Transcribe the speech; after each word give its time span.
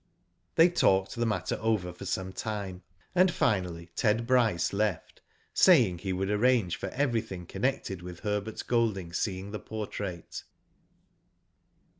They 0.55 0.67
talked 0.67 1.13
the 1.13 1.27
matter 1.27 1.59
over 1.61 1.93
for 1.93 2.05
some 2.07 2.33
time, 2.33 2.81
and, 3.13 3.31
finally, 3.31 3.91
Ted 3.95 4.25
Bryce 4.25 4.73
left, 4.73 5.21
saying 5.53 5.99
he 5.99 6.11
would 6.11 6.31
arrange 6.31 6.75
for 6.75 6.89
everything 6.89 7.45
connected 7.45 8.01
with 8.01 8.21
Herbert 8.21 8.63
Golding 8.65 9.13
seeing 9.13 9.51
the 9.51 9.59
portrait. 9.59 10.43